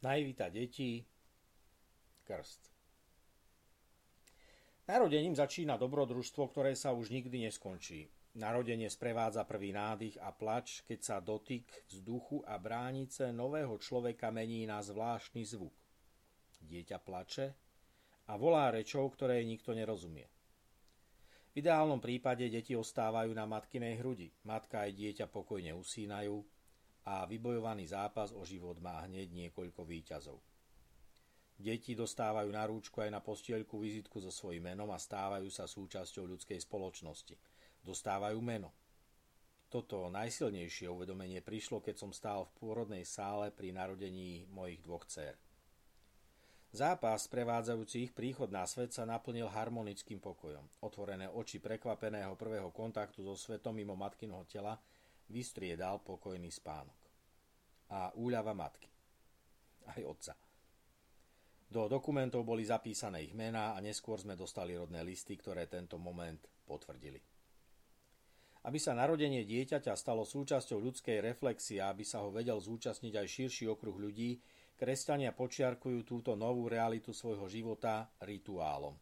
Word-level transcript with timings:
Najvita 0.00 0.48
detí, 0.48 1.04
krst. 2.24 2.72
Narodením 4.88 5.36
začína 5.36 5.76
dobrodružstvo, 5.76 6.48
ktoré 6.50 6.72
sa 6.72 6.96
už 6.96 7.12
nikdy 7.12 7.46
neskončí. 7.46 8.08
Narodenie 8.40 8.88
sprevádza 8.88 9.44
prvý 9.44 9.76
nádych 9.76 10.16
a 10.22 10.32
plač, 10.32 10.86
keď 10.88 11.00
sa 11.02 11.16
dotyk 11.18 11.66
vzduchu 11.90 12.40
a 12.46 12.56
bránice 12.56 13.28
nového 13.34 13.76
človeka 13.76 14.32
mení 14.32 14.64
na 14.64 14.80
zvláštny 14.80 15.42
zvuk. 15.44 15.74
Dieťa 16.62 16.98
plače 17.02 17.46
a 18.30 18.38
volá 18.38 18.70
rečou, 18.70 19.04
ktoré 19.10 19.42
nikto 19.42 19.74
nerozumie. 19.74 20.30
V 21.50 21.54
ideálnom 21.58 21.98
prípade 21.98 22.46
deti 22.46 22.78
ostávajú 22.78 23.34
na 23.34 23.42
matkinej 23.44 23.98
hrudi. 23.98 24.30
Matka 24.46 24.86
aj 24.86 24.94
dieťa 24.94 25.26
pokojne 25.26 25.74
usínajú, 25.74 26.38
a 27.06 27.24
vybojovaný 27.24 27.88
zápas 27.88 28.34
o 28.36 28.44
život 28.44 28.76
má 28.82 29.04
hneď 29.08 29.32
niekoľko 29.32 29.84
výťazov. 29.86 30.38
Deti 31.60 31.92
dostávajú 31.92 32.48
na 32.48 32.64
rúčku 32.64 33.04
aj 33.04 33.12
na 33.12 33.20
postielku 33.20 33.84
vizitku 33.84 34.16
so 34.24 34.32
svojím 34.32 34.72
menom 34.72 34.88
a 34.92 34.96
stávajú 34.96 35.52
sa 35.52 35.68
súčasťou 35.68 36.24
ľudskej 36.24 36.56
spoločnosti. 36.56 37.36
Dostávajú 37.84 38.40
meno. 38.40 38.72
Toto 39.68 40.08
najsilnejšie 40.08 40.88
uvedomenie 40.88 41.44
prišlo, 41.44 41.84
keď 41.84 42.00
som 42.00 42.10
stál 42.16 42.48
v 42.48 42.54
pôrodnej 42.58 43.04
sále 43.04 43.52
pri 43.52 43.76
narodení 43.76 44.48
mojich 44.50 44.80
dvoch 44.80 45.04
dcer. 45.04 45.36
Zápas 46.70 47.26
prevádzajúci 47.26 48.08
ich 48.08 48.12
príchod 48.14 48.46
na 48.48 48.62
svet 48.62 48.94
sa 48.94 49.02
naplnil 49.02 49.50
harmonickým 49.50 50.22
pokojom. 50.22 50.62
Otvorené 50.86 51.26
oči 51.26 51.58
prekvapeného 51.58 52.38
prvého 52.38 52.70
kontaktu 52.70 53.26
so 53.26 53.34
svetom 53.34 53.74
mimo 53.74 53.98
matkinho 53.98 54.46
tela 54.46 54.78
vystriedal 55.30 56.02
pokojný 56.02 56.50
spánok. 56.50 56.98
A 57.90 58.10
úľava 58.18 58.54
matky. 58.54 58.90
Aj 59.86 60.02
otca. 60.04 60.34
Do 61.70 61.86
dokumentov 61.86 62.42
boli 62.42 62.66
zapísané 62.66 63.22
ich 63.22 63.34
mená 63.34 63.78
a 63.78 63.78
neskôr 63.78 64.18
sme 64.18 64.34
dostali 64.34 64.74
rodné 64.74 65.06
listy, 65.06 65.38
ktoré 65.38 65.70
tento 65.70 66.02
moment 66.02 66.42
potvrdili. 66.66 67.22
Aby 68.66 68.76
sa 68.82 68.92
narodenie 68.92 69.46
dieťaťa 69.46 69.94
stalo 69.94 70.26
súčasťou 70.26 70.82
ľudskej 70.82 71.22
reflexie 71.22 71.78
a 71.78 71.94
aby 71.94 72.02
sa 72.02 72.26
ho 72.26 72.34
vedel 72.34 72.58
zúčastniť 72.58 73.14
aj 73.16 73.26
širší 73.26 73.64
okruh 73.70 73.96
ľudí, 73.96 74.42
kresťania 74.76 75.30
počiarkujú 75.32 76.04
túto 76.04 76.34
novú 76.34 76.66
realitu 76.66 77.14
svojho 77.14 77.46
života 77.46 78.10
rituálom. 78.20 78.98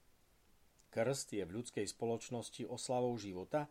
Krst 0.92 1.40
je 1.40 1.44
v 1.48 1.54
ľudskej 1.58 1.88
spoločnosti 1.88 2.68
oslavou 2.68 3.16
života, 3.16 3.66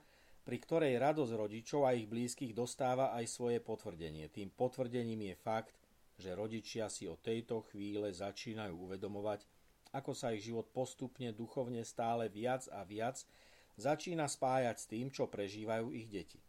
pri 0.47 0.63
ktorej 0.63 0.95
radosť 0.95 1.35
rodičov 1.35 1.83
a 1.83 1.91
ich 1.91 2.07
blízkych 2.07 2.55
dostáva 2.55 3.11
aj 3.11 3.27
svoje 3.27 3.59
potvrdenie. 3.59 4.31
Tým 4.31 4.47
potvrdením 4.47 5.27
je 5.27 5.35
fakt, 5.35 5.75
že 6.15 6.31
rodičia 6.31 6.87
si 6.87 7.03
od 7.03 7.19
tejto 7.19 7.67
chvíle 7.67 8.07
začínajú 8.15 8.71
uvedomovať, 8.71 9.43
ako 9.91 10.15
sa 10.15 10.31
ich 10.31 10.47
život 10.47 10.71
postupne 10.71 11.35
duchovne 11.35 11.83
stále 11.83 12.31
viac 12.31 12.63
a 12.71 12.87
viac 12.87 13.27
začína 13.75 14.31
spájať 14.31 14.75
s 14.79 14.87
tým, 14.87 15.11
čo 15.11 15.27
prežívajú 15.27 15.91
ich 15.91 16.07
deti. 16.07 16.39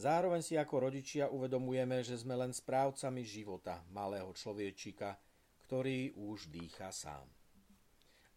Zároveň 0.00 0.40
si 0.40 0.56
ako 0.56 0.88
rodičia 0.88 1.28
uvedomujeme, 1.28 2.00
že 2.00 2.16
sme 2.16 2.32
len 2.32 2.56
správcami 2.56 3.20
života 3.28 3.84
malého 3.92 4.32
človečika, 4.32 5.20
ktorý 5.68 6.16
už 6.16 6.48
dýcha 6.48 6.88
sám 6.96 7.28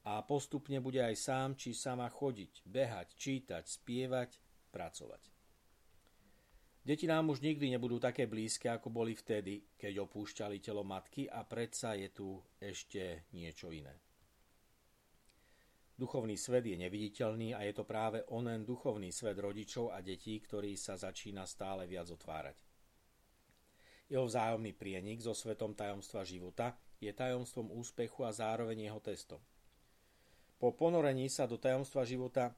a 0.08 0.24
postupne 0.24 0.80
bude 0.80 1.04
aj 1.04 1.16
sám 1.16 1.50
či 1.60 1.76
sama 1.76 2.08
chodiť, 2.08 2.64
behať, 2.66 3.08
čítať, 3.20 3.64
spievať 3.68 4.49
pracovať. 4.70 5.40
Deti 6.90 7.06
nám 7.06 7.30
už 7.30 7.46
nikdy 7.46 7.76
nebudú 7.76 8.00
také 8.00 8.26
blízke, 8.26 8.72
ako 8.72 8.90
boli 8.90 9.14
vtedy, 9.14 9.62
keď 9.78 10.10
opúšťali 10.10 10.58
telo 10.64 10.82
matky 10.82 11.28
a 11.28 11.44
predsa 11.44 11.94
je 11.94 12.10
tu 12.10 12.40
ešte 12.58 13.30
niečo 13.36 13.70
iné. 13.70 13.94
Duchovný 16.00 16.40
svet 16.40 16.64
je 16.66 16.80
neviditeľný 16.80 17.52
a 17.52 17.68
je 17.68 17.78
to 17.78 17.84
práve 17.84 18.24
onen 18.32 18.66
duchovný 18.66 19.12
svet 19.12 19.36
rodičov 19.36 19.92
a 19.92 20.00
detí, 20.00 20.40
ktorý 20.40 20.80
sa 20.80 20.96
začína 20.98 21.44
stále 21.44 21.86
viac 21.86 22.08
otvárať. 22.08 22.58
Jeho 24.10 24.26
vzájomný 24.26 24.74
prienik 24.74 25.22
so 25.22 25.36
svetom 25.36 25.76
tajomstva 25.76 26.24
života 26.24 26.74
je 27.04 27.12
tajomstvom 27.12 27.70
úspechu 27.76 28.26
a 28.26 28.32
zároveň 28.32 28.90
jeho 28.90 29.04
testom. 29.04 29.44
Po 30.58 30.72
ponorení 30.72 31.30
sa 31.30 31.46
do 31.46 31.60
tajomstva 31.60 32.02
života 32.02 32.56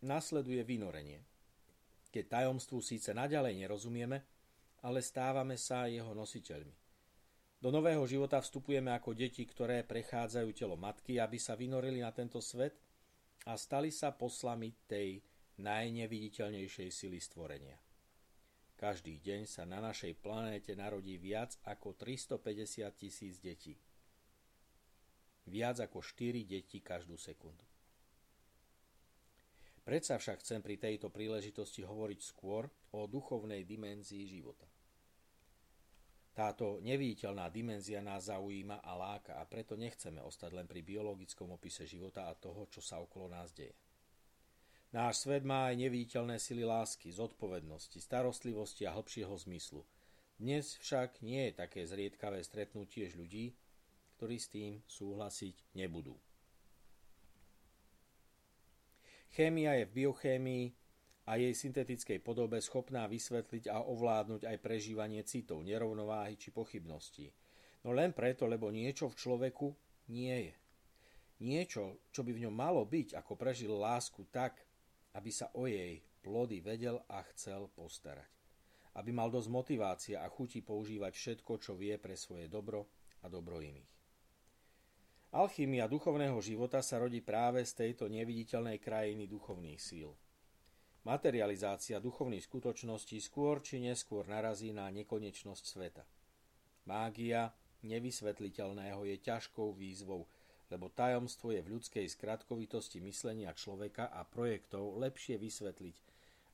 nasleduje 0.00 0.62
vynorenie– 0.62 1.20
keď 2.08 2.24
tajomstvu 2.40 2.78
síce 2.80 3.12
naďalej 3.12 3.60
nerozumieme, 3.60 4.18
ale 4.82 5.02
stávame 5.02 5.58
sa 5.58 5.90
jeho 5.90 6.14
nositeľmi. 6.14 6.74
Do 7.58 7.74
nového 7.74 8.06
života 8.06 8.38
vstupujeme 8.38 8.94
ako 8.94 9.18
deti, 9.18 9.42
ktoré 9.42 9.82
prechádzajú 9.82 10.48
telo 10.54 10.78
matky, 10.78 11.18
aby 11.18 11.42
sa 11.42 11.58
vynorili 11.58 11.98
na 11.98 12.14
tento 12.14 12.38
svet 12.38 12.78
a 13.50 13.58
stali 13.58 13.90
sa 13.90 14.14
poslami 14.14 14.70
tej 14.86 15.18
najneviditeľnejšej 15.58 16.88
sily 16.94 17.18
stvorenia. 17.18 17.74
Každý 18.78 19.18
deň 19.18 19.50
sa 19.50 19.66
na 19.66 19.82
našej 19.82 20.22
planéte 20.22 20.70
narodí 20.78 21.18
viac 21.18 21.58
ako 21.66 21.98
350 21.98 22.86
tisíc 22.94 23.42
detí. 23.42 23.74
Viac 25.50 25.82
ako 25.82 25.98
4 25.98 26.46
deti 26.46 26.78
každú 26.78 27.18
sekundu. 27.18 27.66
Predsa 29.88 30.20
však 30.20 30.44
chcem 30.44 30.60
pri 30.60 30.76
tejto 30.76 31.08
príležitosti 31.08 31.80
hovoriť 31.80 32.20
skôr 32.20 32.68
o 32.92 33.08
duchovnej 33.08 33.64
dimenzii 33.64 34.28
života. 34.28 34.68
Táto 36.36 36.76
neviditeľná 36.84 37.48
dimenzia 37.48 38.04
nás 38.04 38.28
zaujíma 38.28 38.84
a 38.84 38.92
láka 38.92 39.40
a 39.40 39.48
preto 39.48 39.80
nechceme 39.80 40.20
ostať 40.20 40.52
len 40.52 40.68
pri 40.68 40.84
biologickom 40.84 41.56
opise 41.56 41.88
života 41.88 42.28
a 42.28 42.36
toho, 42.36 42.68
čo 42.68 42.84
sa 42.84 43.00
okolo 43.00 43.32
nás 43.32 43.56
deje. 43.56 43.72
Náš 44.92 45.24
svet 45.24 45.48
má 45.48 45.72
aj 45.72 45.80
neviditeľné 45.80 46.36
sily 46.36 46.68
lásky, 46.68 47.08
zodpovednosti, 47.08 47.96
starostlivosti 47.96 48.84
a 48.84 48.92
hĺbšieho 48.92 49.32
zmyslu. 49.48 49.88
Dnes 50.36 50.76
však 50.84 51.24
nie 51.24 51.48
je 51.48 51.64
také 51.64 51.88
zriedkavé 51.88 52.44
stretnutie 52.44 53.08
ľudí, 53.16 53.56
ktorí 54.20 54.36
s 54.36 54.52
tým 54.52 54.84
súhlasiť 54.84 55.80
nebudú. 55.80 56.12
Chémia 59.32 59.76
je 59.76 59.84
v 59.88 59.94
biochémii 60.04 60.64
a 61.28 61.36
jej 61.36 61.52
syntetickej 61.52 62.24
podobe 62.24 62.56
schopná 62.64 63.04
vysvetliť 63.04 63.68
a 63.68 63.84
ovládnuť 63.84 64.48
aj 64.48 64.56
prežívanie 64.64 65.20
citov, 65.28 65.60
nerovnováhy 65.60 66.40
či 66.40 66.48
pochybností. 66.48 67.28
No 67.84 67.92
len 67.92 68.16
preto, 68.16 68.48
lebo 68.48 68.72
niečo 68.72 69.12
v 69.12 69.18
človeku 69.20 69.68
nie 70.08 70.50
je. 70.50 70.54
Niečo, 71.38 72.02
čo 72.10 72.26
by 72.26 72.32
v 72.34 72.48
ňom 72.48 72.54
malo 72.56 72.82
byť, 72.82 73.14
ako 73.14 73.38
prežil 73.38 73.76
lásku 73.76 74.26
tak, 74.32 74.64
aby 75.14 75.30
sa 75.30 75.52
o 75.54 75.68
jej 75.68 76.02
plody 76.24 76.58
vedel 76.64 76.98
a 77.06 77.22
chcel 77.30 77.70
postarať. 77.76 78.32
Aby 78.98 79.14
mal 79.14 79.30
dosť 79.30 79.48
motivácie 79.52 80.14
a 80.18 80.26
chuti 80.26 80.64
používať 80.64 81.12
všetko, 81.14 81.52
čo 81.62 81.78
vie 81.78 81.94
pre 82.00 82.18
svoje 82.18 82.50
dobro 82.50 82.90
a 83.22 83.30
dobro 83.30 83.62
iných. 83.62 83.97
Alchymia 85.28 85.84
duchovného 85.84 86.40
života 86.40 86.80
sa 86.80 86.96
rodí 86.96 87.20
práve 87.20 87.60
z 87.60 87.76
tejto 87.76 88.08
neviditeľnej 88.08 88.80
krajiny 88.80 89.28
duchovných 89.28 89.76
síl. 89.76 90.16
Materializácia 91.04 92.00
duchovných 92.00 92.48
skutočností 92.48 93.20
skôr 93.20 93.60
či 93.60 93.76
neskôr 93.76 94.24
narazí 94.24 94.72
na 94.72 94.88
nekonečnosť 94.88 95.64
sveta. 95.68 96.04
Mágia 96.88 97.52
nevysvetliteľného 97.84 99.04
je 99.04 99.16
ťažkou 99.20 99.76
výzvou, 99.76 100.24
lebo 100.72 100.88
tajomstvo 100.88 101.52
je 101.52 101.60
v 101.60 101.76
ľudskej 101.76 102.08
skratkovitosti 102.08 103.04
myslenia 103.04 103.52
človeka 103.52 104.08
a 104.08 104.24
projektov 104.24 104.96
lepšie 104.96 105.36
vysvetliť 105.36 105.96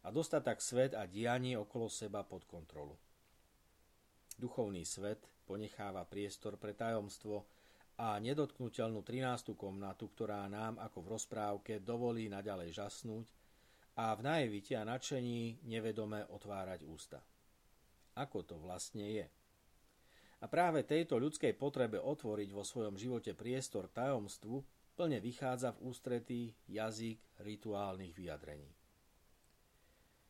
a 0.03 0.11
dostať 0.11 0.43
tak 0.43 0.59
svet 0.59 0.93
a 0.99 1.07
dianie 1.07 1.55
okolo 1.55 1.87
seba 1.87 2.27
pod 2.27 2.43
kontrolu. 2.51 2.99
Duchovný 4.35 4.83
svet 4.83 5.23
ponecháva 5.47 6.03
priestor 6.11 6.59
pre 6.59 6.75
tajomstvo, 6.75 7.47
a 7.95 8.19
nedotknutelnú 8.19 9.07
13. 9.07 9.55
komnatu, 9.55 10.11
ktorá 10.11 10.51
nám 10.51 10.83
ako 10.83 10.99
v 11.07 11.11
rozprávke 11.15 11.73
dovolí 11.79 12.27
naďalej 12.27 12.75
žasnúť 12.75 13.27
a 13.95 14.11
v 14.19 14.21
najevite 14.27 14.75
a 14.75 14.83
nadšení 14.83 15.63
nevedome 15.71 16.27
otvárať 16.27 16.83
ústa. 16.83 17.23
Ako 18.19 18.43
to 18.43 18.59
vlastne 18.59 19.07
je? 19.07 19.27
A 20.43 20.51
práve 20.51 20.83
tejto 20.83 21.17
ľudskej 21.17 21.55
potrebe 21.55 22.03
otvoriť 22.03 22.51
vo 22.51 22.67
svojom 22.67 22.99
živote 22.99 23.33
priestor 23.33 23.87
tajomstvu 23.89 24.61
plne 24.99 25.19
vychádza 25.23 25.75
v 25.79 25.83
ústretí 25.89 26.41
jazyk 26.67 27.19
rituálnych 27.43 28.13
vyjadrení. 28.13 28.84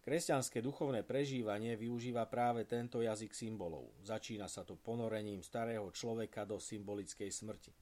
Kresťanské 0.05 0.61
duchovné 0.61 1.01
prežívanie 1.01 1.81
využíva 1.81 2.29
práve 2.29 2.69
tento 2.69 3.01
jazyk 3.01 3.33
symbolov. 3.33 3.89
Začína 4.05 4.53
sa 4.53 4.61
to 4.61 4.77
ponorením 4.77 5.41
starého 5.41 5.89
človeka 5.97 6.45
do 6.45 6.61
symbolickej 6.61 7.33
smrti. 7.33 7.73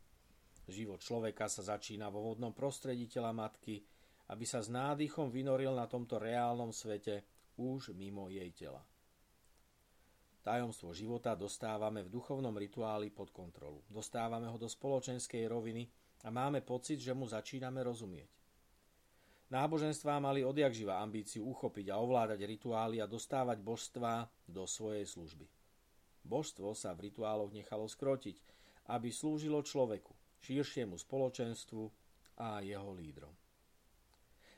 Život 0.70 1.02
človeka 1.02 1.50
sa 1.50 1.66
začína 1.74 2.06
vo 2.14 2.22
vodnom 2.30 2.54
prostredí 2.54 3.10
tela 3.10 3.34
matky, 3.34 3.82
aby 4.30 4.46
sa 4.46 4.62
s 4.62 4.70
nádychom 4.70 5.34
vynoril 5.34 5.74
na 5.74 5.90
tomto 5.90 6.22
reálnom 6.22 6.70
svete 6.70 7.26
už 7.58 7.90
mimo 7.90 8.30
jej 8.30 8.54
tela. 8.54 8.86
tajomstvo 10.46 10.94
života 10.94 11.34
dostávame 11.34 12.06
v 12.06 12.12
duchovnom 12.22 12.54
rituáli 12.54 13.10
pod 13.10 13.34
kontrolu. 13.34 13.82
Dostávame 13.90 14.46
ho 14.46 14.58
do 14.58 14.70
spoločenskej 14.70 15.50
roviny 15.50 15.90
a 16.22 16.30
máme 16.30 16.62
pocit, 16.62 17.02
že 17.02 17.14
mu 17.14 17.26
začíname 17.26 17.82
rozumieť. 17.82 18.41
Náboženstvá 19.52 20.16
mali 20.16 20.40
odjak 20.40 20.72
živa 20.72 21.04
ambíciu 21.04 21.44
uchopiť 21.52 21.92
a 21.92 22.00
ovládať 22.00 22.40
rituály 22.48 23.04
a 23.04 23.06
dostávať 23.06 23.60
božstvá 23.60 24.24
do 24.48 24.64
svojej 24.64 25.04
služby. 25.04 25.44
Božstvo 26.24 26.72
sa 26.72 26.96
v 26.96 27.12
rituáloch 27.12 27.52
nechalo 27.52 27.84
skrotiť, 27.84 28.40
aby 28.88 29.12
slúžilo 29.12 29.60
človeku, 29.60 30.16
širšiemu 30.40 30.96
spoločenstvu 30.96 31.84
a 32.40 32.64
jeho 32.64 32.96
lídrom. 32.96 33.36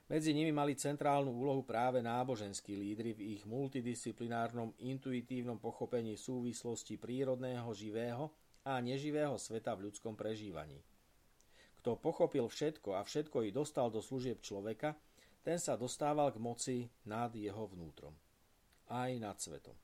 Medzi 0.06 0.30
nimi 0.30 0.54
mali 0.54 0.78
centrálnu 0.78 1.32
úlohu 1.32 1.66
práve 1.66 1.98
náboženskí 1.98 2.78
lídry 2.78 3.18
v 3.18 3.34
ich 3.34 3.42
multidisciplinárnom 3.50 4.78
intuitívnom 4.78 5.58
pochopení 5.58 6.14
súvislosti 6.14 7.02
prírodného, 7.02 7.66
živého 7.74 8.30
a 8.62 8.78
neživého 8.78 9.34
sveta 9.42 9.74
v 9.74 9.90
ľudskom 9.90 10.14
prežívaní. 10.14 10.93
Kto 11.84 12.00
pochopil 12.00 12.48
všetko 12.48 12.96
a 12.96 13.04
všetko 13.04 13.44
i 13.44 13.52
dostal 13.52 13.92
do 13.92 14.00
služieb 14.00 14.40
človeka, 14.40 14.96
ten 15.44 15.60
sa 15.60 15.76
dostával 15.76 16.32
k 16.32 16.40
moci 16.40 16.88
nad 17.04 17.28
jeho 17.36 17.68
vnútrom. 17.68 18.16
Aj 18.88 19.12
nad 19.20 19.36
svetom. 19.36 19.76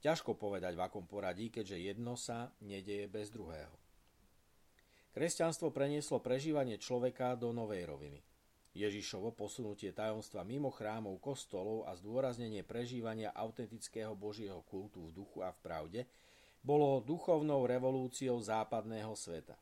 Ťažko 0.00 0.40
povedať 0.40 0.72
v 0.72 0.80
akom 0.80 1.04
poradí, 1.04 1.52
keďže 1.52 1.76
jedno 1.76 2.16
sa 2.16 2.48
nedeje 2.64 3.04
bez 3.04 3.28
druhého. 3.28 3.76
Kresťanstvo 5.12 5.68
prenieslo 5.68 6.24
prežívanie 6.24 6.80
človeka 6.80 7.36
do 7.36 7.52
novej 7.52 7.84
roviny. 7.84 8.24
Ježišovo 8.72 9.36
posunutie 9.36 9.92
tajomstva 9.92 10.40
mimo 10.40 10.72
chrámov 10.72 11.20
kostolov 11.20 11.84
a 11.84 11.92
zdôraznenie 12.00 12.64
prežívania 12.64 13.28
autentického 13.36 14.16
božieho 14.16 14.64
kultu 14.64 15.12
v 15.12 15.20
duchu 15.20 15.44
a 15.44 15.52
v 15.52 15.60
pravde 15.60 16.00
bolo 16.64 17.04
duchovnou 17.04 17.68
revolúciou 17.68 18.40
západného 18.40 19.12
sveta. 19.12 19.60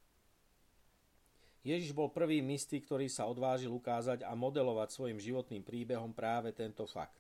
Ježiš 1.67 1.91
bol 1.91 2.15
prvý 2.15 2.39
mystik, 2.41 2.87
ktorý 2.87 3.11
sa 3.11 3.27
odvážil 3.27 3.75
ukázať 3.75 4.23
a 4.23 4.33
modelovať 4.39 4.95
svojim 4.95 5.19
životným 5.19 5.67
príbehom 5.67 6.15
práve 6.15 6.55
tento 6.55 6.87
fakt. 6.87 7.19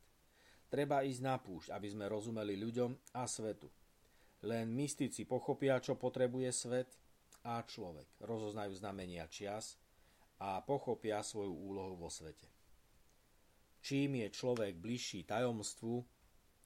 Treba 0.71 1.03
ísť 1.03 1.21
na 1.25 1.37
púšť, 1.41 1.75
aby 1.75 1.89
sme 1.91 2.07
rozumeli 2.07 2.55
ľuďom 2.55 3.19
a 3.19 3.27
svetu. 3.27 3.67
Len 4.47 4.71
mystici 4.71 5.27
pochopia, 5.27 5.83
čo 5.83 5.99
potrebuje 5.99 6.51
svet 6.55 6.91
a 7.43 7.59
človek. 7.67 8.07
Rozoznajú 8.23 8.79
znamenia 8.79 9.27
čias, 9.27 9.75
a 10.39 10.63
pochopia 10.63 11.19
svoju 11.19 11.51
úlohu 11.51 11.99
vo 11.99 12.07
svete. 12.07 12.47
Čím 13.83 14.23
je 14.23 14.29
človek 14.31 14.79
bližší 14.79 15.27
tajomstvu, 15.27 16.07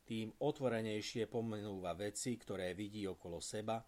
tým 0.04 0.28
otvorenejšie 0.44 1.24
pomenúva 1.24 1.96
veci, 1.96 2.36
ktoré 2.36 2.76
vidí 2.76 3.08
okolo 3.08 3.40
seba 3.40 3.80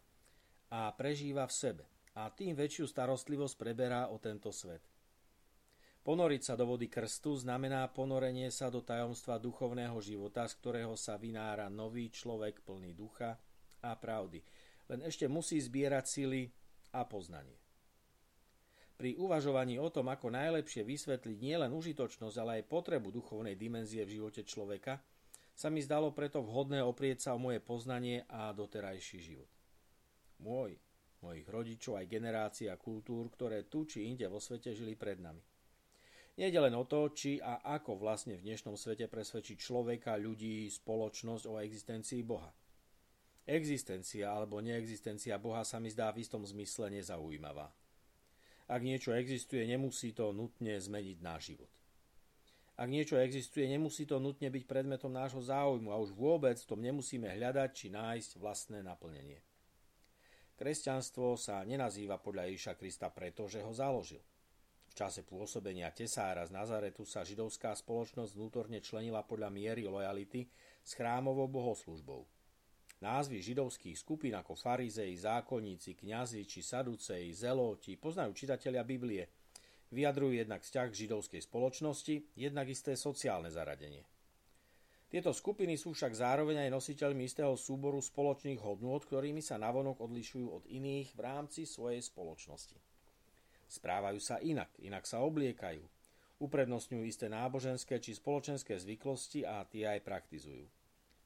a 0.73 0.89
prežíva 0.97 1.45
v 1.45 1.53
sebe 1.53 1.85
a 2.15 2.31
tým 2.31 2.55
väčšiu 2.55 2.87
starostlivosť 2.87 3.55
preberá 3.59 4.11
o 4.11 4.23
tento 4.23 4.55
svet. 4.55 4.83
Ponoriť 6.05 6.43
sa 6.45 6.55
do 6.55 6.69
vody 6.69 6.93
krstu 6.93 7.33
znamená 7.33 7.89
ponorenie 7.89 8.53
sa 8.53 8.69
do 8.69 8.85
tajomstva 8.85 9.41
duchovného 9.41 9.97
života, 10.05 10.45
z 10.45 10.55
ktorého 10.61 10.95
sa 11.01 11.17
vynára 11.17 11.73
nový 11.73 12.13
človek 12.13 12.61
plný 12.61 12.93
ducha 12.93 13.41
a 13.81 13.97
pravdy. 13.97 14.45
Len 14.93 15.01
ešte 15.01 15.25
musí 15.33 15.57
zbierať 15.57 16.05
sily 16.05 16.53
a 16.93 17.09
poznanie. 17.09 17.57
Pri 18.95 19.17
uvažovaní 19.17 19.81
o 19.81 19.89
tom, 19.91 20.13
ako 20.13 20.31
najlepšie 20.31 20.85
vysvetliť 20.87 21.39
nielen 21.41 21.73
užitočnosť, 21.73 22.37
ale 22.37 22.63
aj 22.63 22.71
potrebu 22.71 23.11
duchovnej 23.11 23.57
dimenzie 23.59 24.05
v 24.07 24.21
živote 24.21 24.47
človeka, 24.47 25.01
sa 25.57 25.73
mi 25.73 25.81
zdalo 25.81 26.13
preto 26.13 26.45
vhodné 26.45 26.85
oprieť 26.85 27.27
sa 27.27 27.31
o 27.35 27.43
moje 27.43 27.65
poznanie 27.65 28.29
a 28.29 28.53
doterajší 28.53 29.19
život. 29.25 29.51
Môj, 30.39 30.79
mojich 31.25 31.49
rodičov 31.49 31.97
aj 31.97 32.13
generácia 32.13 32.77
kultúr, 32.77 33.33
ktoré 33.33 33.65
tu 33.65 33.89
či 33.89 34.05
inde 34.05 34.29
vo 34.29 34.37
svete 34.37 34.77
žili 34.77 34.93
pred 34.93 35.17
nami. 35.17 35.41
Nejde 36.37 36.59
len 36.61 36.75
o 36.77 36.85
to, 36.85 37.09
či 37.15 37.39
a 37.39 37.63
ako 37.79 37.97
vlastne 37.97 38.37
v 38.37 38.45
dnešnom 38.45 38.77
svete 38.77 39.09
presvedčiť 39.09 39.57
človeka, 39.57 40.21
ľudí, 40.21 40.67
spoločnosť 40.67 41.45
o 41.47 41.63
existencii 41.63 42.21
Boha. 42.27 42.51
Existencia 43.47 44.35
alebo 44.35 44.59
neexistencia 44.59 45.39
Boha 45.39 45.63
sa 45.63 45.79
mi 45.79 45.89
zdá 45.95 46.11
v 46.11 46.27
istom 46.27 46.43
zmysle 46.43 46.91
nezaujímavá. 46.91 47.71
Ak 48.67 48.81
niečo 48.83 49.15
existuje, 49.15 49.63
nemusí 49.69 50.11
to 50.17 50.33
nutne 50.33 50.75
zmeniť 50.81 51.19
náš 51.23 51.55
život. 51.55 51.71
Ak 52.75 52.91
niečo 52.91 53.15
existuje, 53.23 53.71
nemusí 53.71 54.03
to 54.03 54.19
nutne 54.19 54.51
byť 54.51 54.65
predmetom 54.67 55.15
nášho 55.15 55.39
záujmu 55.39 55.95
a 55.95 56.01
už 56.03 56.11
vôbec 56.19 56.59
tom 56.67 56.83
nemusíme 56.83 57.31
hľadať 57.31 57.71
či 57.71 57.87
nájsť 57.95 58.43
vlastné 58.43 58.83
naplnenie. 58.83 59.39
Kresťanstvo 60.55 61.35
sa 61.35 61.67
nenazýva 61.67 62.23
podľa 62.23 62.47
Ježiša 62.47 62.79
Krista 62.79 63.11
preto, 63.11 63.51
že 63.51 63.59
ho 63.59 63.75
založil. 63.75 64.23
V 64.87 64.95
čase 64.95 65.27
pôsobenia 65.27 65.91
tesára 65.91 66.47
z 66.47 66.55
Nazaretu 66.55 67.03
sa 67.03 67.27
židovská 67.27 67.75
spoločnosť 67.75 68.31
vnútorne 68.39 68.79
členila 68.79 69.27
podľa 69.27 69.51
miery 69.51 69.91
lojality 69.91 70.47
s 70.87 70.95
chrámovou 70.95 71.51
bohoslužbou. 71.51 72.23
Názvy 73.03 73.43
židovských 73.43 73.99
skupín 73.99 74.39
ako 74.39 74.55
farizei, 74.55 75.11
zákonníci, 75.19 75.99
kňazi 75.99 76.47
či 76.47 76.63
saduceji, 76.63 77.35
zeloti 77.35 77.99
poznajú 77.99 78.31
čitatelia 78.39 78.87
Biblie. 78.87 79.27
Vyjadrujú 79.91 80.39
jednak 80.39 80.63
vzťah 80.63 80.87
k 80.87 80.99
židovskej 81.03 81.43
spoločnosti, 81.43 82.31
jednak 82.39 82.71
isté 82.71 82.95
sociálne 82.95 83.51
zaradenie. 83.51 84.07
Tieto 85.15 85.31
skupiny 85.31 85.79
sú 85.79 85.95
však 85.95 86.11
zároveň 86.11 86.67
aj 86.67 86.75
nositeľmi 86.75 87.23
istého 87.23 87.55
súboru 87.55 88.03
spoločných 88.03 88.59
hodnôt, 88.59 88.99
ktorými 88.99 89.39
sa 89.39 89.55
navonok 89.55 90.03
odlišujú 90.03 90.47
od 90.51 90.67
iných 90.67 91.15
v 91.15 91.21
rámci 91.23 91.71
svojej 91.71 92.03
spoločnosti. 92.03 92.75
Správajú 93.71 94.19
sa 94.19 94.43
inak, 94.43 94.75
inak 94.83 95.07
sa 95.07 95.23
obliekajú, 95.23 95.87
uprednostňujú 96.43 97.07
isté 97.07 97.31
náboženské 97.31 98.03
či 98.03 98.19
spoločenské 98.19 98.75
zvyklosti 98.75 99.47
a 99.47 99.63
tie 99.63 99.87
aj 99.87 100.03
praktizujú. 100.03 100.67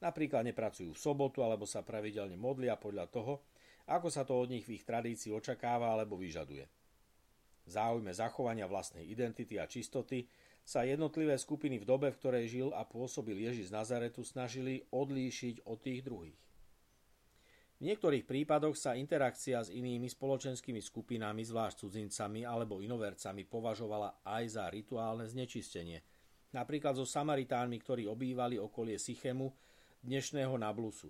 Napríklad 0.05 0.45
nepracujú 0.45 0.93
v 0.93 1.01
sobotu 1.01 1.41
alebo 1.41 1.65
sa 1.65 1.81
pravidelne 1.81 2.37
modlia 2.37 2.77
podľa 2.77 3.09
toho, 3.09 3.41
ako 3.89 4.13
sa 4.13 4.21
to 4.21 4.37
od 4.37 4.53
nich 4.53 4.69
v 4.69 4.77
ich 4.77 4.85
tradícii 4.85 5.33
očakáva 5.33 5.97
alebo 5.97 6.13
vyžaduje. 6.13 6.61
V 7.65 7.69
záujme 7.73 8.13
zachovania 8.13 8.69
vlastnej 8.69 9.09
identity 9.09 9.57
a 9.57 9.65
čistoty 9.65 10.29
sa 10.65 10.85
jednotlivé 10.85 11.35
skupiny 11.37 11.81
v 11.81 11.87
dobe, 11.87 12.13
v 12.13 12.19
ktorej 12.21 12.45
žil 12.47 12.69
a 12.75 12.85
pôsobil 12.85 13.35
Ježiš 13.35 13.73
z 13.73 13.75
Nazaretu, 13.75 14.21
snažili 14.21 14.85
odlíšiť 14.93 15.65
od 15.65 15.77
tých 15.81 16.01
druhých. 16.05 16.39
V 17.79 17.87
niektorých 17.87 18.27
prípadoch 18.27 18.75
sa 18.75 18.91
interakcia 18.99 19.63
s 19.63 19.71
inými 19.71 20.11
spoločenskými 20.11 20.83
skupinami, 20.83 21.47
zvlášť 21.47 21.87
cudzincami 21.87 22.43
alebo 22.43 22.83
inovercami, 22.83 23.47
považovala 23.47 24.19
aj 24.27 24.43
za 24.51 24.67
rituálne 24.67 25.23
znečistenie. 25.23 26.03
Napríklad 26.51 26.99
so 26.99 27.07
Samaritánmi, 27.07 27.79
ktorí 27.79 28.03
obývali 28.03 28.59
okolie 28.59 28.99
Sychemu 28.99 29.47
dnešného 30.03 30.59
Nablusu, 30.59 31.07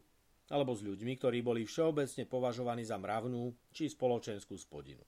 alebo 0.53 0.77
s 0.77 0.86
ľuďmi, 0.86 1.13
ktorí 1.18 1.41
boli 1.41 1.65
všeobecne 1.65 2.29
považovaní 2.29 2.86
za 2.86 3.01
mravnú 3.01 3.50
či 3.74 3.89
spoločenskú 3.89 4.53
spodinu. 4.53 5.01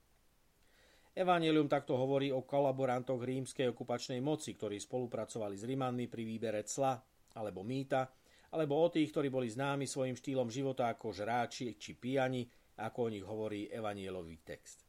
Evangelium 1.11 1.67
takto 1.67 1.99
hovorí 1.99 2.31
o 2.31 2.47
kolaborantoch 2.47 3.19
rímskej 3.19 3.75
okupačnej 3.75 4.23
moci, 4.23 4.55
ktorí 4.55 4.79
spolupracovali 4.79 5.59
s 5.59 5.67
Rimanmi 5.67 6.07
pri 6.07 6.23
výbere 6.23 6.63
cla 6.63 6.95
alebo 7.35 7.67
mýta, 7.67 8.07
alebo 8.55 8.79
o 8.79 8.87
tých, 8.87 9.11
ktorí 9.11 9.27
boli 9.27 9.51
známi 9.51 9.83
svojim 9.83 10.15
štýlom 10.15 10.47
života 10.47 10.87
ako 10.87 11.11
žráči 11.11 11.75
či 11.75 11.99
pijani, 11.99 12.47
ako 12.79 12.99
o 13.07 13.11
nich 13.11 13.27
hovorí 13.27 13.67
evanielový 13.67 14.39
text. 14.43 14.87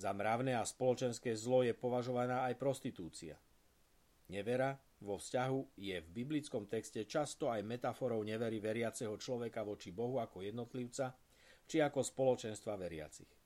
Za 0.00 0.16
mravné 0.16 0.56
a 0.56 0.64
spoločenské 0.64 1.36
zlo 1.36 1.60
je 1.60 1.76
považovaná 1.76 2.48
aj 2.48 2.56
prostitúcia. 2.56 3.36
Nevera 4.32 4.72
vo 5.04 5.20
vzťahu 5.20 5.76
je 5.76 5.96
v 6.00 6.08
biblickom 6.08 6.64
texte 6.64 7.04
často 7.04 7.52
aj 7.52 7.60
metaforou 7.60 8.24
nevery 8.24 8.64
veriaceho 8.64 9.12
človeka 9.20 9.60
voči 9.60 9.92
Bohu 9.92 10.16
ako 10.24 10.40
jednotlivca, 10.40 11.12
či 11.68 11.84
ako 11.84 12.00
spoločenstva 12.00 12.80
veriacich. 12.80 13.41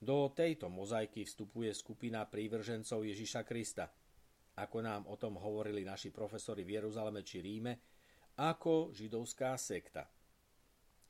Do 0.00 0.32
tejto 0.34 0.68
mozaiky 0.68 1.24
vstupuje 1.24 1.70
skupina 1.72 2.26
prívržencov 2.26 3.06
Ježiša 3.06 3.42
Krista, 3.46 3.88
ako 4.54 4.78
nám 4.82 5.02
o 5.10 5.18
tom 5.18 5.34
hovorili 5.38 5.82
naši 5.82 6.14
profesori 6.14 6.62
v 6.62 6.78
Jeruzaleme 6.78 7.26
či 7.26 7.42
Ríme, 7.42 7.72
ako 8.38 8.90
židovská 8.90 9.54
sekta. 9.58 10.06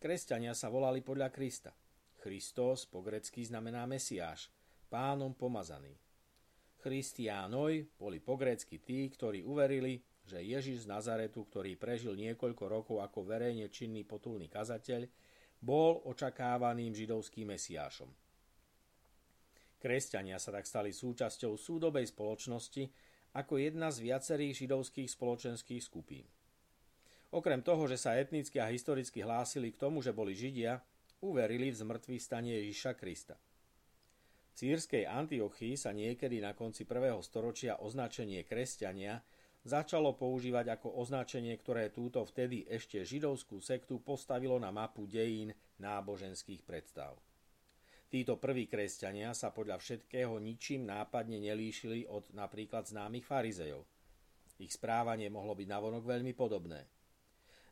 Kresťania 0.00 0.53
sa 0.53 0.69
volali 0.69 1.00
podľa 1.00 1.33
Krista. 1.33 1.73
Christos 2.21 2.88
po 2.88 3.05
grecky 3.05 3.45
znamená 3.45 3.85
Mesiáš, 3.85 4.49
pánom 4.88 5.33
pomazaný. 5.37 5.97
Christiánoj 6.81 7.97
boli 7.97 8.21
pogrécky 8.21 8.81
tí, 8.85 9.09
ktorí 9.09 9.41
uverili, 9.41 10.05
že 10.25 10.41
Ježiš 10.41 10.85
z 10.85 10.93
Nazaretu, 10.93 11.45
ktorý 11.49 11.76
prežil 11.76 12.17
niekoľko 12.17 12.64
rokov 12.69 12.97
ako 13.00 13.25
verejne 13.25 13.69
činný 13.69 14.05
potulný 14.05 14.49
kazateľ, 14.49 15.09
bol 15.61 16.05
očakávaným 16.05 16.93
židovským 16.93 17.53
mesiášom. 17.57 18.09
Kresťania 19.85 20.41
sa 20.41 20.49
tak 20.49 20.64
stali 20.64 20.97
súčasťou 20.97 21.61
súdobej 21.61 22.09
spoločnosti 22.09 22.88
ako 23.37 23.61
jedna 23.61 23.93
z 23.93 24.09
viacerých 24.09 24.64
židovských 24.64 25.12
spoločenských 25.12 25.85
skupín. 25.85 26.25
Okrem 27.29 27.61
toho, 27.61 27.85
že 27.85 28.00
sa 28.00 28.17
etnicky 28.17 28.57
a 28.64 28.73
historicky 28.73 29.21
hlásili 29.21 29.76
k 29.76 29.81
tomu, 29.85 30.00
že 30.00 30.17
boli 30.17 30.33
Židia, 30.33 30.81
uverili 31.21 31.69
v 31.69 31.76
zmrtvý 31.85 32.17
stanie 32.17 32.64
Ježiša 32.64 32.97
Krista. 32.97 33.37
V 34.55 34.55
sírskej 34.57 35.05
Antiochii 35.05 35.76
sa 35.76 35.93
niekedy 35.93 36.41
na 36.41 36.57
konci 36.57 36.88
prvého 36.88 37.21
storočia 37.21 37.76
označenie 37.83 38.47
kresťania 38.47 39.21
začalo 39.69 40.17
používať 40.17 40.81
ako 40.81 40.97
označenie, 40.97 41.59
ktoré 41.61 41.93
túto 41.93 42.25
vtedy 42.25 42.64
ešte 42.71 43.05
židovskú 43.05 43.61
sektu 43.61 44.00
postavilo 44.00 44.57
na 44.57 44.73
mapu 44.73 45.05
dejín 45.11 45.53
náboženských 45.76 46.62
predstav. 46.64 47.19
Títo 48.08 48.38
prví 48.38 48.70
kresťania 48.70 49.34
sa 49.34 49.50
podľa 49.50 49.80
všetkého 49.80 50.38
ničím 50.38 50.87
nápadne 50.87 51.40
nelíšili 51.40 52.06
od 52.06 52.30
napríklad 52.30 52.87
známych 52.87 53.26
farizejov. 53.26 53.82
Ich 54.62 54.78
správanie 54.78 55.26
mohlo 55.28 55.58
byť 55.58 55.66
navonok 55.66 56.06
veľmi 56.06 56.32
podobné. 56.37 56.87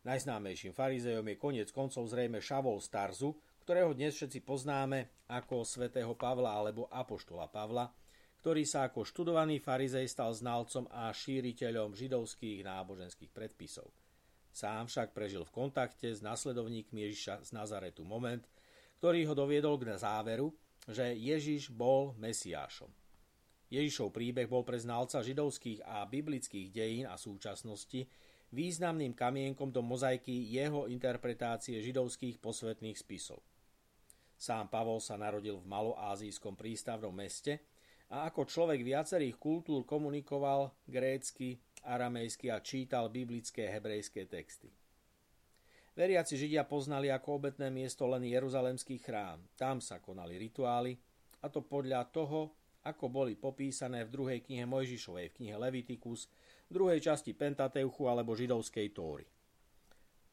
Najznámejším 0.03 0.75
farizejom 0.75 1.23
je 1.31 1.37
koniec 1.39 1.69
koncov 1.71 2.11
zrejme 2.11 2.43
Šavol 2.43 2.83
Starzu, 2.83 3.39
ktorého 3.63 3.95
dnes 3.95 4.19
všetci 4.19 4.43
poznáme 4.43 5.31
ako 5.31 5.63
svätého 5.63 6.19
Pavla 6.19 6.59
alebo 6.59 6.91
apoštola 6.91 7.47
Pavla, 7.47 7.87
ktorý 8.43 8.67
sa 8.67 8.91
ako 8.91 9.07
študovaný 9.07 9.63
farizej 9.63 10.11
stal 10.11 10.35
znalcom 10.35 10.91
a 10.91 11.15
šíriteľom 11.15 11.95
židovských 11.95 12.67
náboženských 12.67 13.31
predpisov. 13.31 13.95
Sám 14.51 14.91
však 14.91 15.15
prežil 15.15 15.47
v 15.47 15.55
kontakte 15.55 16.11
s 16.11 16.19
nasledovníkmi 16.19 17.07
Ježiša 17.07 17.47
z 17.47 17.51
Nazaretu 17.55 18.03
moment, 18.03 18.43
ktorý 19.03 19.27
ho 19.27 19.35
doviedol 19.35 19.83
k 19.83 19.99
záveru, 19.99 20.55
že 20.87 21.11
Ježiš 21.19 21.75
bol 21.75 22.15
Mesiášom. 22.23 22.87
Ježišov 23.67 24.15
príbeh 24.15 24.47
bol 24.47 24.63
pre 24.63 24.79
znalca 24.79 25.19
židovských 25.27 25.83
a 25.83 26.07
biblických 26.07 26.71
dejín 26.71 27.11
a 27.11 27.19
súčasnosti 27.19 28.07
významným 28.55 29.11
kamienkom 29.11 29.75
do 29.75 29.83
mozaiky 29.83 30.47
jeho 30.47 30.87
interpretácie 30.87 31.83
židovských 31.83 32.39
posvetných 32.39 32.95
spisov. 32.95 33.43
Sám 34.39 34.71
Pavol 34.71 35.03
sa 35.03 35.19
narodil 35.19 35.59
v 35.59 35.67
maloázijskom 35.67 36.55
prístavnom 36.55 37.11
meste 37.11 37.59
a 38.07 38.31
ako 38.31 38.47
človek 38.47 38.87
viacerých 38.87 39.35
kultúr 39.35 39.83
komunikoval 39.83 40.79
grécky, 40.87 41.59
aramejsky 41.83 42.55
a 42.55 42.63
čítal 42.63 43.11
biblické 43.11 43.67
hebrejské 43.67 44.31
texty. 44.31 44.71
Veriaci 45.93 46.41
Židia 46.41 46.65
poznali 46.65 47.13
ako 47.13 47.37
obetné 47.37 47.69
miesto 47.69 48.09
len 48.09 48.25
Jeruzalemský 48.25 48.97
chrám. 48.97 49.45
Tam 49.61 49.77
sa 49.77 50.01
konali 50.01 50.41
rituály, 50.41 50.97
a 51.45 51.53
to 51.53 51.61
podľa 51.61 52.09
toho, 52.09 52.57
ako 52.89 53.13
boli 53.13 53.37
popísané 53.37 54.09
v 54.09 54.13
druhej 54.15 54.41
knihe 54.41 54.65
Mojžišovej, 54.65 55.27
v 55.29 55.37
knihe 55.37 55.57
Levitikus, 55.61 56.33
druhej 56.73 56.97
časti 56.97 57.37
Pentateuchu 57.37 58.09
alebo 58.09 58.33
židovskej 58.33 58.89
Tóry. 58.97 59.29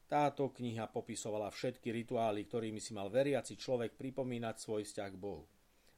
Táto 0.09 0.49
kniha 0.49 0.89
popisovala 0.89 1.53
všetky 1.53 1.93
rituály, 1.93 2.47
ktorými 2.47 2.81
si 2.81 2.97
mal 2.97 3.11
veriaci 3.13 3.53
človek 3.59 3.93
pripomínať 3.93 4.55
svoj 4.57 4.81
vzťah 4.87 5.09
k 5.13 5.21
Bohu. 5.21 5.45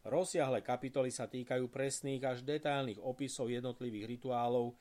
Rozsiahle 0.03 0.65
kapitoly 0.65 1.13
sa 1.13 1.30
týkajú 1.30 1.70
presných 1.70 2.25
až 2.25 2.38
detailných 2.41 3.00
opisov 3.00 3.48
jednotlivých 3.48 4.18
rituálov, 4.18 4.74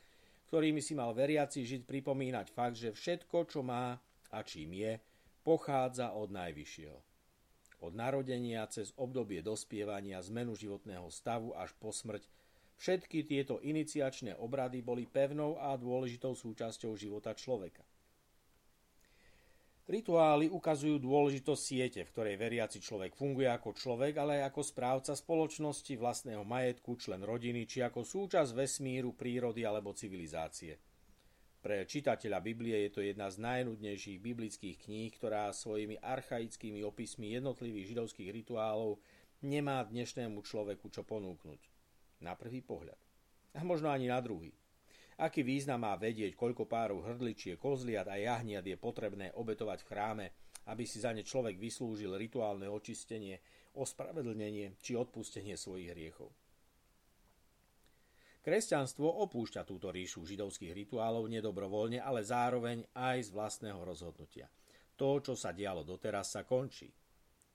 ktorými 0.50 0.80
si 0.82 0.96
mal 0.96 1.12
veriaci 1.12 1.62
žiť 1.62 1.86
pripomínať 1.86 2.46
fakt, 2.50 2.80
že 2.80 2.90
všetko, 2.90 3.46
čo 3.46 3.60
má 3.62 3.94
a 4.30 4.42
čím 4.46 4.74
je, 4.78 5.02
pochádza 5.42 6.14
od 6.14 6.30
Najvyššieho. 6.30 6.98
Od 7.80 7.92
narodenia 7.96 8.66
cez 8.68 8.92
obdobie 8.96 9.40
dospievania, 9.40 10.20
zmenu 10.20 10.52
životného 10.52 11.08
stavu 11.08 11.56
až 11.56 11.72
po 11.80 11.90
smrť 11.90 12.28
Všetky 12.80 13.28
tieto 13.28 13.60
iniciačné 13.60 14.40
obrady 14.40 14.80
boli 14.80 15.04
pevnou 15.04 15.60
a 15.60 15.76
dôležitou 15.76 16.32
súčasťou 16.32 16.96
života 16.96 17.36
človeka. 17.36 17.84
Rituály 19.84 20.48
ukazujú 20.48 20.96
dôležitosť 20.96 21.60
siete, 21.60 22.00
v 22.00 22.12
ktorej 22.14 22.40
veriaci 22.40 22.80
človek 22.80 23.12
funguje 23.12 23.52
ako 23.52 23.76
človek, 23.76 24.16
ale 24.16 24.40
aj 24.40 24.54
ako 24.54 24.62
správca 24.64 25.12
spoločnosti, 25.12 25.92
vlastného 25.92 26.40
majetku, 26.40 26.96
člen 26.96 27.20
rodiny, 27.20 27.68
či 27.68 27.84
ako 27.84 28.00
súčasť 28.00 28.56
vesmíru, 28.56 29.12
prírody 29.12 29.66
alebo 29.68 29.92
civilizácie. 29.92 30.80
Pre 31.60 31.84
čitateľa 31.84 32.40
Biblie 32.40 32.88
je 32.88 32.90
to 32.96 33.00
jedna 33.04 33.28
z 33.28 33.36
najnudnejších 33.44 34.16
biblických 34.16 34.80
kníh, 34.88 35.12
ktorá 35.12 35.52
svojimi 35.52 36.00
archaickými 36.00 36.80
opismi 36.80 37.36
jednotlivých 37.36 37.92
židovských 37.92 38.32
rituálov 38.32 38.96
nemá 39.44 39.84
dnešnému 39.84 40.40
človeku 40.40 40.88
čo 40.88 41.04
ponúknuť 41.04 41.60
na 42.24 42.32
prvý 42.32 42.64
pohľad. 42.64 42.96
A 43.56 43.60
možno 43.60 43.92
ani 43.92 44.08
na 44.08 44.24
druhý. 44.24 44.56
Aký 45.20 45.44
význam 45.44 45.84
má 45.84 46.00
vedieť, 46.00 46.32
koľko 46.32 46.64
párov 46.64 47.04
hrdličie, 47.04 47.60
kozliat 47.60 48.08
a 48.08 48.16
jahniat 48.16 48.64
je 48.64 48.80
potrebné 48.80 49.36
obetovať 49.36 49.84
v 49.84 49.88
chráme, 49.92 50.26
aby 50.72 50.88
si 50.88 50.96
za 50.96 51.12
ne 51.12 51.20
človek 51.20 51.60
vyslúžil 51.60 52.16
rituálne 52.16 52.72
očistenie, 52.72 53.36
ospravedlnenie 53.76 54.80
či 54.80 54.96
odpustenie 54.96 55.60
svojich 55.60 55.92
hriechov. 55.92 56.32
Kresťanstvo 58.40 59.06
opúšťa 59.28 59.68
túto 59.68 59.92
ríšu 59.92 60.24
židovských 60.24 60.72
rituálov 60.72 61.28
nedobrovoľne, 61.28 62.00
ale 62.00 62.24
zároveň 62.24 62.88
aj 62.96 63.28
z 63.28 63.30
vlastného 63.36 63.80
rozhodnutia. 63.84 64.48
To, 64.96 65.20
čo 65.20 65.36
sa 65.36 65.52
dialo 65.52 65.84
doteraz, 65.84 66.32
sa 66.32 66.48
končí. 66.48 66.88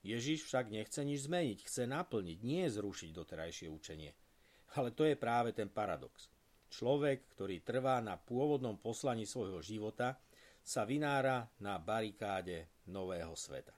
Ježiš 0.06 0.46
však 0.46 0.70
nechce 0.70 1.02
nič 1.02 1.26
zmeniť, 1.26 1.58
chce 1.66 1.82
naplniť, 1.90 2.38
nie 2.46 2.64
zrušiť 2.70 3.10
doterajšie 3.10 3.66
učenie– 3.66 4.14
ale 4.74 4.90
to 4.90 5.06
je 5.06 5.14
práve 5.14 5.54
ten 5.54 5.70
paradox. 5.70 6.26
Človek, 6.66 7.32
ktorý 7.38 7.62
trvá 7.62 8.02
na 8.02 8.18
pôvodnom 8.18 8.82
poslaní 8.82 9.22
svojho 9.24 9.62
života, 9.62 10.18
sa 10.66 10.82
vynára 10.82 11.46
na 11.62 11.78
barikáde 11.78 12.82
nového 12.90 13.38
sveta. 13.38 13.72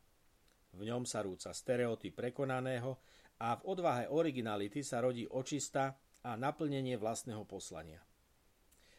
V 0.73 0.88
ňom 0.88 1.05
sa 1.05 1.21
rúca 1.21 1.53
stereotyp 1.53 2.17
prekonaného 2.17 2.97
a 3.45 3.61
v 3.61 3.62
odvahe 3.69 4.05
originality 4.09 4.81
sa 4.81 5.05
rodí 5.05 5.29
očista 5.29 5.93
a 6.25 6.39
naplnenie 6.39 6.99
vlastného 6.99 7.43
poslania. 7.45 8.03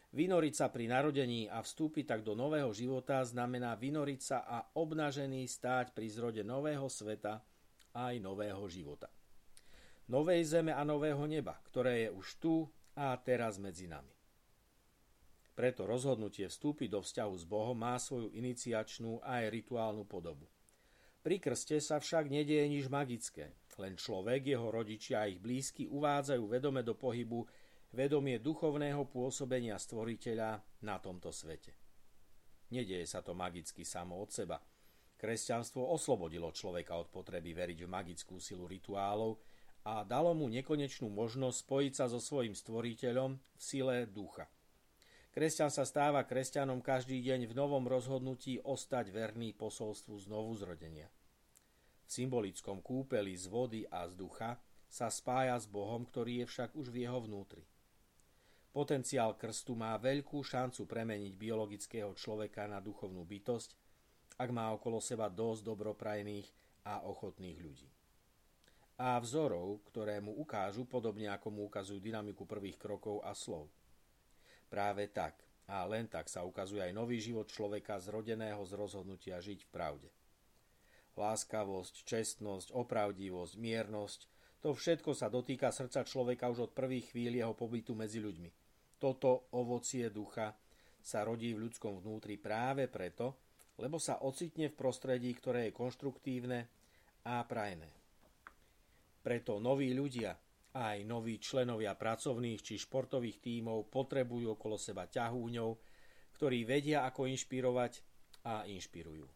Vynoriť 0.10 0.54
sa 0.54 0.68
pri 0.74 0.90
narodení 0.90 1.46
a 1.46 1.62
vstúpiť 1.62 2.18
tak 2.18 2.22
do 2.26 2.34
nového 2.34 2.74
života 2.74 3.22
znamená 3.22 3.78
vynoriť 3.78 4.20
sa 4.22 4.42
a 4.42 4.66
obnažený 4.74 5.46
stáť 5.46 5.94
pri 5.94 6.08
zrode 6.10 6.42
nového 6.42 6.90
sveta 6.90 7.46
aj 7.94 8.18
nového 8.18 8.66
života 8.66 9.10
novej 10.10 10.42
zeme 10.42 10.74
a 10.74 10.82
nového 10.82 11.22
neba, 11.30 11.62
ktoré 11.70 12.10
je 12.10 12.10
už 12.10 12.28
tu 12.42 12.54
a 12.98 13.14
teraz 13.22 13.62
medzi 13.62 13.86
nami. 13.86 14.12
Preto 15.54 15.86
rozhodnutie 15.86 16.50
vstúpiť 16.50 16.90
do 16.90 17.00
vzťahu 17.06 17.34
s 17.38 17.46
Bohom 17.46 17.78
má 17.78 17.96
svoju 18.02 18.34
iniciačnú 18.34 19.22
aj 19.22 19.54
rituálnu 19.54 20.04
podobu. 20.10 20.50
Pri 21.20 21.36
krste 21.44 21.84
sa 21.84 22.00
však 22.00 22.32
nedieje 22.32 22.64
nič 22.72 22.88
magické, 22.88 23.52
len 23.76 24.00
človek, 24.00 24.56
jeho 24.56 24.72
rodičia 24.72 25.24
a 25.24 25.30
ich 25.30 25.44
blízky 25.44 25.88
uvádzajú 25.92 26.44
vedome 26.48 26.80
do 26.80 26.96
pohybu 26.96 27.44
vedomie 27.92 28.40
duchovného 28.40 29.04
pôsobenia 29.12 29.76
stvoriteľa 29.76 30.82
na 30.88 30.96
tomto 31.04 31.36
svete. 31.36 31.76
Nedieje 32.72 33.04
sa 33.04 33.20
to 33.20 33.36
magicky 33.36 33.84
samo 33.84 34.16
od 34.22 34.32
seba. 34.32 34.62
Kresťanstvo 35.20 35.84
oslobodilo 35.84 36.56
človeka 36.56 36.96
od 36.96 37.12
potreby 37.12 37.52
veriť 37.52 37.80
v 37.84 37.92
magickú 37.92 38.40
silu 38.40 38.64
rituálov, 38.70 39.42
a 39.88 40.04
dalo 40.04 40.36
mu 40.36 40.52
nekonečnú 40.52 41.08
možnosť 41.08 41.58
spojiť 41.64 41.94
sa 41.96 42.06
so 42.12 42.20
svojim 42.20 42.52
stvoriteľom 42.52 43.32
v 43.40 43.62
sile 43.64 44.06
ducha. 44.12 44.46
Kresťan 45.40 45.72
sa 45.72 45.88
stáva 45.88 46.28
kresťanom 46.28 46.84
každý 46.84 47.24
deň 47.24 47.48
v 47.48 47.56
novom 47.56 47.88
rozhodnutí 47.88 48.60
ostať 48.60 49.08
verný 49.08 49.56
posolstvu 49.56 50.28
znovu 50.28 50.52
zrodenia. 50.60 51.08
V 52.04 52.10
symbolickom 52.12 52.84
kúpeli 52.84 53.40
z 53.40 53.48
vody 53.48 53.88
a 53.88 54.04
z 54.04 54.20
ducha 54.20 54.60
sa 54.92 55.08
spája 55.08 55.56
s 55.56 55.64
Bohom, 55.64 56.04
ktorý 56.04 56.44
je 56.44 56.46
však 56.52 56.76
už 56.76 56.92
v 56.92 57.08
jeho 57.08 57.24
vnútri. 57.24 57.64
Potenciál 58.76 59.40
krstu 59.40 59.80
má 59.80 59.96
veľkú 59.96 60.44
šancu 60.44 60.84
premeniť 60.84 61.32
biologického 61.40 62.12
človeka 62.20 62.68
na 62.68 62.84
duchovnú 62.84 63.24
bytosť, 63.24 63.80
ak 64.44 64.50
má 64.52 64.76
okolo 64.76 65.00
seba 65.00 65.32
dosť 65.32 65.72
dobroprajných 65.72 66.48
a 66.84 67.08
ochotných 67.08 67.60
ľudí 67.64 67.88
a 69.00 69.16
vzorov, 69.24 69.88
ktoré 69.88 70.20
mu 70.20 70.36
ukážu, 70.36 70.84
podobne 70.84 71.32
ako 71.32 71.48
mu 71.48 71.72
ukazujú 71.72 72.04
dynamiku 72.04 72.44
prvých 72.44 72.76
krokov 72.76 73.24
a 73.24 73.32
slov. 73.32 73.72
Práve 74.70 75.10
tak 75.10 75.42
a 75.70 75.86
len 75.86 76.10
tak 76.10 76.30
sa 76.30 76.42
ukazuje 76.46 76.82
aj 76.82 76.94
nový 76.94 77.22
život 77.22 77.46
človeka 77.50 78.02
zrodeného 78.02 78.62
z 78.66 78.74
rozhodnutia 78.74 79.38
žiť 79.38 79.66
v 79.66 79.74
pravde. 79.74 80.10
Láskavosť, 81.14 82.06
čestnosť, 82.06 82.74
opravdivosť, 82.74 83.54
miernosť, 83.58 84.20
to 84.60 84.76
všetko 84.76 85.16
sa 85.16 85.32
dotýka 85.32 85.72
srdca 85.72 86.04
človeka 86.04 86.52
už 86.52 86.70
od 86.70 86.72
prvých 86.76 87.16
chvíľ 87.16 87.44
jeho 87.44 87.54
pobytu 87.56 87.96
medzi 87.96 88.20
ľuďmi. 88.20 88.50
Toto 89.00 89.48
ovocie 89.56 90.12
ducha 90.12 90.52
sa 91.00 91.24
rodí 91.24 91.56
v 91.56 91.70
ľudskom 91.70 92.04
vnútri 92.04 92.36
práve 92.36 92.92
preto, 92.92 93.40
lebo 93.80 93.96
sa 93.96 94.20
ocitne 94.28 94.68
v 94.68 94.76
prostredí, 94.76 95.32
ktoré 95.32 95.72
je 95.72 95.78
konštruktívne 95.80 96.60
a 97.24 97.40
prajné. 97.48 97.88
Preto 99.24 99.64
noví 99.64 99.96
ľudia, 99.96 100.36
aj 100.80 101.04
noví 101.04 101.44
členovia 101.44 101.92
pracovných 102.00 102.64
či 102.64 102.80
športových 102.80 103.44
tímov 103.44 103.92
potrebujú 103.92 104.56
okolo 104.56 104.80
seba 104.80 105.12
ťahúňov, 105.12 105.70
ktorí 106.40 106.64
vedia, 106.64 107.04
ako 107.04 107.28
inšpirovať 107.28 107.94
a 108.48 108.64
inšpirujú. 108.64 109.28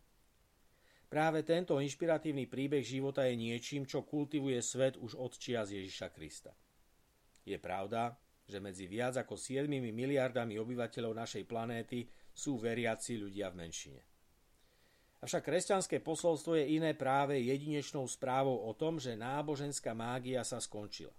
Práve 1.12 1.44
tento 1.44 1.78
inšpiratívny 1.78 2.48
príbeh 2.48 2.82
života 2.82 3.28
je 3.28 3.36
niečím, 3.36 3.84
čo 3.84 4.08
kultivuje 4.08 4.58
svet 4.64 4.98
už 4.98 5.20
od 5.20 5.36
čias 5.36 5.70
Ježiša 5.70 6.10
Krista. 6.10 6.56
Je 7.44 7.60
pravda, 7.60 8.16
že 8.48 8.58
medzi 8.64 8.88
viac 8.88 9.20
ako 9.20 9.38
7 9.38 9.68
miliardami 9.70 10.58
obyvateľov 10.58 11.14
našej 11.14 11.44
planéty 11.46 12.08
sú 12.34 12.58
veriaci 12.58 13.20
ľudia 13.20 13.52
v 13.54 13.60
menšine. 13.62 14.02
Avšak 15.24 15.44
kresťanské 15.48 16.04
posolstvo 16.04 16.60
je 16.60 16.76
iné 16.76 16.98
práve 16.98 17.40
jedinečnou 17.40 18.04
správou 18.10 18.68
o 18.68 18.72
tom, 18.76 19.00
že 19.00 19.16
náboženská 19.16 19.96
mágia 19.96 20.44
sa 20.44 20.60
skončila. 20.60 21.14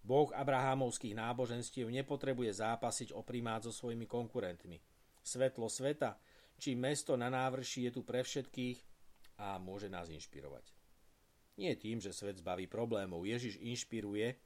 Boh 0.00 0.32
abrahámovských 0.32 1.12
náboženstiev 1.12 1.92
nepotrebuje 1.92 2.56
zápasiť 2.64 3.12
o 3.12 3.20
primát 3.20 3.60
so 3.60 3.72
svojimi 3.72 4.08
konkurentmi. 4.08 4.80
Svetlo 5.20 5.68
sveta 5.68 6.16
či 6.60 6.76
mesto 6.76 7.16
na 7.16 7.32
návrši 7.32 7.88
je 7.88 7.92
tu 7.92 8.04
pre 8.04 8.20
všetkých 8.24 8.78
a 9.40 9.56
môže 9.56 9.88
nás 9.88 10.12
inšpirovať. 10.12 10.72
Nie 11.60 11.76
tým, 11.76 12.00
že 12.00 12.12
svet 12.12 12.40
zbaví 12.40 12.68
problémov. 12.68 13.24
Ježiš 13.24 13.60
inšpiruje, 13.60 14.36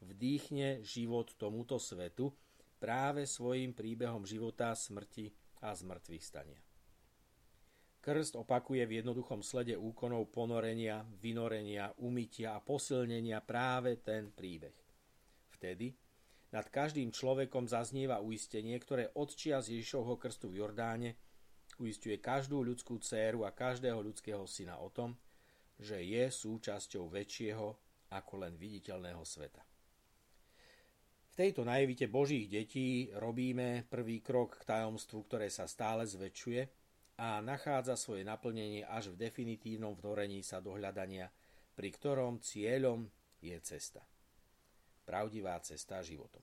vdýchne 0.00 0.84
život 0.84 1.36
tomuto 1.36 1.76
svetu 1.76 2.32
práve 2.80 3.28
svojim 3.28 3.76
príbehom 3.76 4.24
života, 4.24 4.72
smrti 4.72 5.32
a 5.64 5.72
zmrtvých 5.72 6.24
stania. 6.24 6.60
Krst 8.02 8.34
opakuje 8.34 8.82
v 8.82 8.98
jednoduchom 8.98 9.46
slede 9.46 9.78
úkonov 9.78 10.34
ponorenia, 10.34 11.06
vynorenia, 11.22 11.94
umytia 12.02 12.58
a 12.58 12.64
posilnenia 12.64 13.38
práve 13.46 14.02
ten 14.02 14.34
príbeh. 14.34 14.81
Vtedy 15.62 15.94
nad 16.50 16.66
každým 16.66 17.14
človekom 17.14 17.70
zaznieva 17.70 18.18
uistenie, 18.18 18.74
ktoré 18.82 19.14
odčia 19.14 19.62
z 19.62 19.78
Ježišovho 19.78 20.18
krstu 20.18 20.50
v 20.50 20.58
Jordáne 20.58 21.14
uistuje 21.78 22.18
každú 22.18 22.66
ľudskú 22.66 22.98
dceru 22.98 23.46
a 23.46 23.54
každého 23.54 24.02
ľudského 24.02 24.42
syna 24.50 24.82
o 24.82 24.90
tom, 24.90 25.14
že 25.78 26.02
je 26.02 26.26
súčasťou 26.34 27.06
väčšieho 27.06 27.66
ako 28.10 28.34
len 28.42 28.58
viditeľného 28.58 29.22
sveta. 29.22 29.62
V 31.30 31.34
tejto 31.38 31.62
najvite 31.62 32.10
Božích 32.10 32.50
detí 32.50 33.14
robíme 33.14 33.86
prvý 33.86 34.18
krok 34.18 34.58
k 34.58 34.66
tajomstvu, 34.66 35.30
ktoré 35.30 35.46
sa 35.46 35.70
stále 35.70 36.10
zväčšuje 36.10 36.62
a 37.22 37.38
nachádza 37.38 37.94
svoje 37.94 38.26
naplnenie 38.26 38.82
až 38.82 39.14
v 39.14 39.30
definitívnom 39.30 39.94
vnorení 39.94 40.42
sa 40.42 40.58
do 40.58 40.74
hľadania, 40.74 41.30
pri 41.78 41.88
ktorom 41.94 42.42
cieľom 42.42 43.06
je 43.38 43.56
cesta. 43.62 44.02
Pravdivá 45.04 45.58
cesta 45.60 46.02
životom. 46.02 46.42